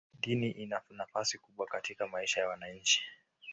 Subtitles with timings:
[0.21, 3.01] Dini ina nafasi kubwa katika maisha ya wananchi.